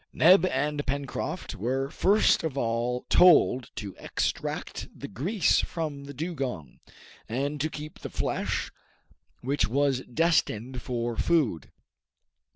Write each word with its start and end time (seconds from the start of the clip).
Neb 0.11 0.47
and 0.47 0.83
Pencroft 0.87 1.53
were 1.53 1.91
first 1.91 2.43
of 2.43 2.57
all 2.57 3.05
told 3.07 3.69
to 3.75 3.95
extract 3.99 4.87
the 4.99 5.07
grease 5.07 5.59
from 5.61 6.05
the 6.05 6.13
dugong, 6.15 6.79
and 7.29 7.61
to 7.61 7.69
keep 7.69 7.99
the 7.99 8.09
flesh, 8.09 8.71
which 9.41 9.67
was 9.67 10.01
destined 10.11 10.81
for 10.81 11.15
food. 11.17 11.69